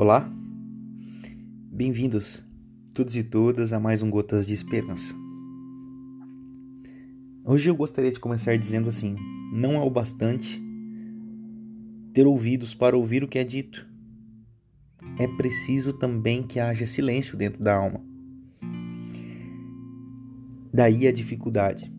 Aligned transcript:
Olá, 0.00 0.32
bem-vindos 1.72 2.40
todos 2.94 3.16
e 3.16 3.24
todas 3.24 3.72
a 3.72 3.80
mais 3.80 4.00
um 4.00 4.08
Gotas 4.08 4.46
de 4.46 4.54
Esperança. 4.54 5.12
Hoje 7.44 7.68
eu 7.68 7.74
gostaria 7.74 8.12
de 8.12 8.20
começar 8.20 8.56
dizendo 8.56 8.88
assim: 8.88 9.16
não 9.52 9.72
é 9.72 9.80
o 9.80 9.90
bastante 9.90 10.62
ter 12.12 12.28
ouvidos 12.28 12.76
para 12.76 12.96
ouvir 12.96 13.24
o 13.24 13.28
que 13.28 13.40
é 13.40 13.44
dito, 13.44 13.88
é 15.18 15.26
preciso 15.26 15.92
também 15.92 16.44
que 16.44 16.60
haja 16.60 16.86
silêncio 16.86 17.36
dentro 17.36 17.60
da 17.60 17.74
alma. 17.74 18.00
Daí 20.72 21.08
a 21.08 21.12
dificuldade. 21.12 21.92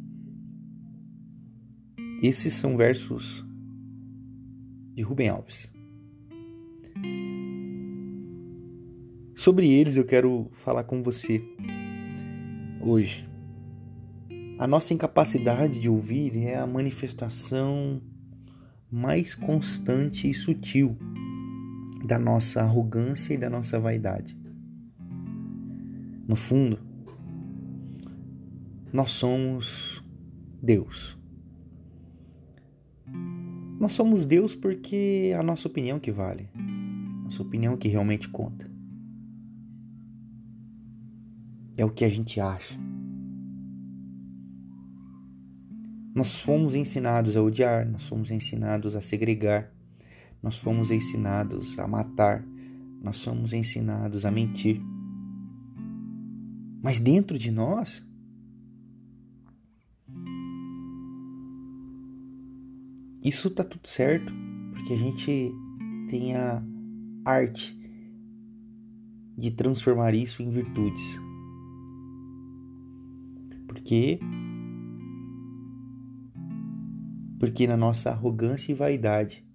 Esses 2.24 2.54
são 2.54 2.78
versos 2.78 3.46
de 4.96 5.04
Rubem 5.04 5.28
Alves. 5.28 5.70
Sobre 9.40 9.70
eles 9.70 9.96
eu 9.96 10.04
quero 10.04 10.52
falar 10.52 10.84
com 10.84 11.02
você 11.02 11.42
hoje. 12.82 13.26
A 14.58 14.68
nossa 14.68 14.94
incapacidade 14.94 15.80
de 15.80 15.90
ouvir 15.90 16.38
é 16.40 16.58
a 16.58 16.68
manifestação 16.68 18.02
mais 18.92 19.36
constante 19.36 20.30
e 20.30 20.34
sutil 20.34 20.98
da 22.06 22.20
nossa 22.20 22.64
arrogância 22.64 23.34
e 23.34 23.38
da 23.38 23.50
nossa 23.50 23.80
vaidade. 23.80 24.38
No 26.28 26.36
fundo, 26.36 26.78
nós 28.92 29.12
somos 29.12 30.04
Deus. 30.62 31.18
Nós 33.80 33.94
somos 33.94 34.26
Deus 34.26 34.54
porque 34.54 35.30
é 35.32 35.36
a 35.36 35.44
nossa 35.44 35.70
opinião 35.70 35.98
que 35.98 36.12
vale, 36.12 36.50
nossa 37.24 37.42
opinião 37.42 37.78
que 37.78 37.88
realmente 37.88 38.28
conta. 38.28 38.79
É 41.82 41.86
o 41.86 41.90
que 41.90 42.04
a 42.04 42.10
gente 42.10 42.40
acha. 42.40 42.78
Nós 46.14 46.38
fomos 46.38 46.76
ensinados 46.76 47.38
a 47.38 47.42
odiar, 47.42 47.88
nós 47.90 48.08
fomos 48.08 48.32
ensinados 48.32 48.96
a 48.96 49.02
segregar, 49.02 49.72
nós 50.42 50.58
fomos 50.58 50.92
ensinados 50.92 51.78
a 51.80 51.88
matar, 51.88 52.46
nós 53.02 53.24
fomos 53.24 53.54
ensinados 53.54 54.26
a 54.26 54.32
mentir. 54.32 54.82
Mas 56.84 57.00
dentro 57.00 57.38
de 57.38 57.52
nós, 57.52 58.06
isso 63.24 63.50
tá 63.50 63.64
tudo 63.64 63.88
certo, 63.88 64.34
porque 64.74 64.94
a 64.94 64.98
gente 64.98 65.52
tem 66.10 66.36
a 66.36 66.62
arte 67.24 67.78
de 69.38 69.52
transformar 69.52 70.14
isso 70.14 70.42
em 70.42 70.50
virtudes. 70.50 71.29
Por 73.70 73.80
quê? 73.82 74.20
Porque 77.40 77.68
na 77.68 77.78
nossa 77.78 78.10
arrogância 78.10 78.72
e 78.72 78.76
vaidade, 78.76 79.46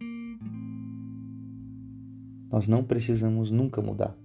nós 2.48 2.68
não 2.68 2.84
precisamos 2.84 3.50
nunca 3.50 3.82
mudar. 3.82 4.16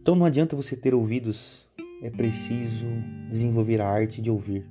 Então 0.00 0.16
não 0.16 0.26
adianta 0.26 0.56
você 0.56 0.76
ter 0.76 0.92
ouvidos, 0.92 1.68
é 2.02 2.10
preciso 2.10 2.86
desenvolver 3.30 3.80
a 3.80 3.88
arte 3.88 4.20
de 4.20 4.28
ouvir. 4.28 4.68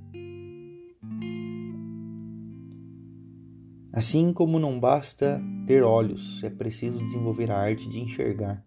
Assim 3.93 4.33
como 4.33 4.59
não 4.59 4.81
basta 4.81 5.41
ter 5.65 5.81
olhos, 5.81 6.43
é 6.43 6.49
preciso 6.49 7.01
desenvolver 7.01 7.49
a 7.49 7.57
arte 7.57 7.87
de 7.87 8.01
enxergar. 8.01 8.65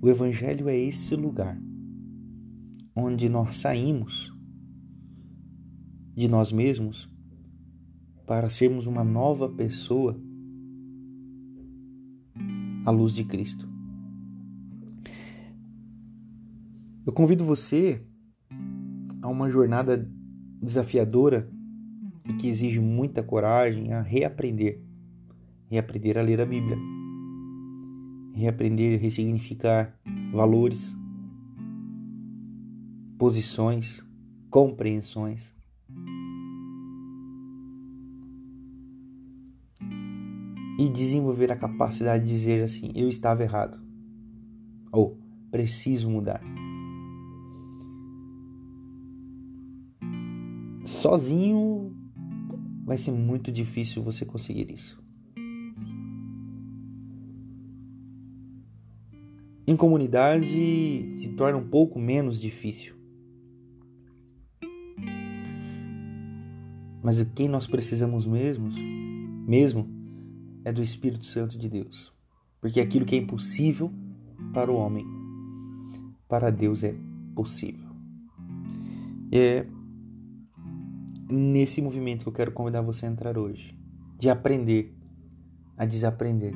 O 0.00 0.08
Evangelho 0.08 0.70
é 0.70 0.76
esse 0.76 1.14
lugar 1.14 1.60
onde 2.94 3.28
nós 3.28 3.56
saímos 3.56 4.32
de 6.14 6.28
nós 6.28 6.52
mesmos 6.52 7.08
para 8.26 8.50
sermos 8.50 8.86
uma 8.86 9.02
nova 9.02 9.48
pessoa 9.48 10.20
à 12.84 12.90
luz 12.90 13.14
de 13.14 13.24
Cristo. 13.24 13.68
Eu 17.04 17.12
convido 17.12 17.44
você 17.44 18.00
a 19.20 19.28
uma 19.28 19.50
jornada 19.50 20.08
desafiadora 20.60 21.50
e 22.28 22.32
que 22.34 22.46
exige 22.46 22.78
muita 22.80 23.22
coragem 23.22 23.92
a 23.92 24.00
reaprender, 24.00 24.80
reaprender 25.68 26.18
a 26.18 26.22
ler 26.22 26.40
a 26.40 26.46
Bíblia, 26.46 26.78
reaprender 28.34 28.98
a 28.98 29.02
ressignificar 29.02 29.98
valores, 30.32 30.96
posições, 33.22 34.04
compreensões. 34.50 35.54
E 40.76 40.88
desenvolver 40.88 41.52
a 41.52 41.56
capacidade 41.56 42.24
de 42.24 42.28
dizer 42.28 42.64
assim: 42.64 42.90
eu 42.96 43.08
estava 43.08 43.44
errado. 43.44 43.80
Ou 44.90 45.16
preciso 45.52 46.10
mudar. 46.10 46.42
Sozinho 50.84 51.94
vai 52.84 52.98
ser 52.98 53.12
muito 53.12 53.52
difícil 53.52 54.02
você 54.02 54.24
conseguir 54.24 54.68
isso. 54.68 55.00
Em 59.64 59.76
comunidade 59.76 61.08
se 61.14 61.28
torna 61.36 61.56
um 61.56 61.68
pouco 61.68 62.00
menos 62.00 62.40
difícil. 62.40 63.00
Mas 67.02 67.20
o 67.20 67.26
que 67.26 67.48
nós 67.48 67.66
precisamos 67.66 68.24
mesmo, 68.24 68.68
mesmo 69.46 69.88
é 70.64 70.72
do 70.72 70.82
Espírito 70.82 71.26
Santo 71.26 71.58
de 71.58 71.68
Deus. 71.68 72.12
Porque 72.60 72.80
aquilo 72.80 73.04
que 73.04 73.16
é 73.16 73.18
impossível 73.18 73.92
para 74.52 74.70
o 74.70 74.76
homem, 74.76 75.04
para 76.28 76.50
Deus 76.50 76.84
é 76.84 76.94
possível. 77.34 77.90
É 79.32 79.66
nesse 81.28 81.80
movimento 81.80 82.22
que 82.22 82.28
eu 82.28 82.32
quero 82.32 82.52
convidar 82.52 82.82
você 82.82 83.06
a 83.06 83.10
entrar 83.10 83.38
hoje, 83.38 83.76
de 84.18 84.28
aprender 84.28 84.94
a 85.76 85.84
desaprender. 85.84 86.54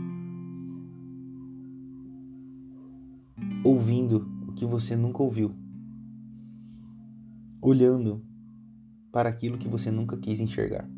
Ouvindo 3.65 4.29
o 4.47 4.53
que 4.53 4.65
você 4.65 4.95
nunca 4.95 5.23
ouviu. 5.23 5.53
Olhando 7.61 8.23
para 9.13 9.29
aquilo 9.29 9.59
que 9.59 9.69
você 9.69 9.91
nunca 9.91 10.17
quis 10.17 10.41
enxergar. 10.41 10.89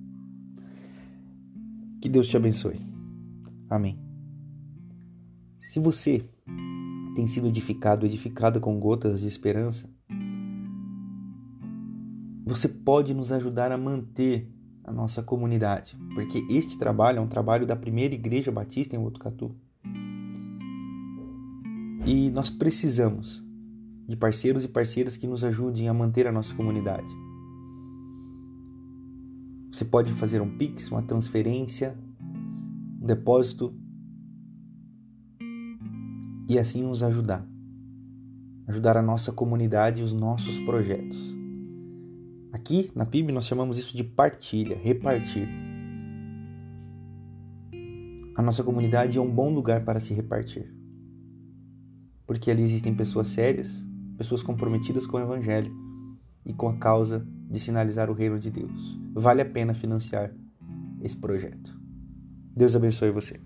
Que 2.01 2.09
Deus 2.09 2.29
te 2.29 2.37
abençoe. 2.37 2.81
Amém. 3.69 3.99
Se 5.59 5.81
você 5.81 6.29
tem 7.15 7.27
sido 7.27 7.49
edificado, 7.49 8.07
edificado 8.07 8.61
com 8.61 8.79
gotas 8.79 9.21
de 9.21 9.27
esperança, 9.27 9.91
você 12.47 12.69
pode 12.69 13.13
nos 13.13 13.31
ajudar 13.33 13.71
a 13.71 13.77
manter 13.77 14.51
a 14.85 14.93
nossa 14.93 15.23
comunidade, 15.23 15.99
porque 16.15 16.43
este 16.49 16.79
trabalho 16.79 17.19
é 17.19 17.21
um 17.21 17.27
trabalho 17.27 17.67
da 17.67 17.77
primeira 17.77 18.15
igreja 18.15 18.51
batista 18.51 18.97
em 18.97 18.99
Botucatu. 18.99 19.55
E 22.07 22.31
nós 22.31 22.49
precisamos 22.49 23.45
de 24.09 24.17
parceiros 24.17 24.65
e 24.65 24.69
parceiras 24.69 25.17
que 25.17 25.27
nos 25.27 25.45
ajudem 25.45 25.89
a 25.89 25.93
manter 25.93 26.27
a 26.27 26.33
nossa 26.33 26.55
comunidade. 26.55 27.11
Você 29.71 29.85
pode 29.85 30.13
fazer 30.13 30.41
um 30.41 30.49
Pix, 30.49 30.91
uma 30.91 31.03
transferência, 31.03 31.97
um 33.01 33.07
depósito 33.07 33.75
e 36.49 36.59
assim 36.59 36.83
nos 36.83 37.03
ajudar. 37.03 37.47
Ajudar 38.67 38.97
a 38.97 39.03
nossa 39.03 39.31
comunidade 39.31 40.01
e 40.01 40.05
os 40.05 40.13
nossos 40.13 40.59
projetos. 40.61 41.37
Aqui 42.51 42.91
na 42.95 43.05
PIB 43.05 43.31
nós 43.31 43.47
chamamos 43.47 43.77
isso 43.77 43.95
de 43.95 44.03
partilha, 44.03 44.77
repartir. 44.77 45.47
A 48.35 48.43
nossa 48.43 48.65
comunidade 48.65 49.19
é 49.19 49.21
um 49.21 49.31
bom 49.31 49.53
lugar 49.53 49.85
para 49.85 50.01
se 50.01 50.15
repartir. 50.15 50.75
Porque 52.27 52.51
ali 52.51 52.63
existem 52.63 52.95
pessoas 52.95 53.29
sérias, 53.29 53.85
pessoas 54.17 54.43
comprometidas 54.43 55.07
com 55.07 55.19
o 55.19 55.21
Evangelho 55.21 55.88
e 56.49 56.55
com 56.55 56.69
a 56.69 56.77
causa 56.77 57.25
de 57.49 57.61
sinalizar 57.61 58.11
o 58.11 58.15
reino 58.15 58.39
de 58.39 58.51
Deus. 58.51 58.99
Vale 59.15 59.43
a 59.43 59.47
pena 59.47 59.75
financiar 59.75 60.33
esse 61.03 61.17
projeto. 61.17 61.79
Deus 62.57 62.75
abençoe 62.75 63.11
você. 63.11 63.41